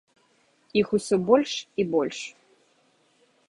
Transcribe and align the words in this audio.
Іх 0.81 0.87
усё 0.99 1.15
больш 1.29 1.51
і 1.83 1.87
больш. 1.95 2.19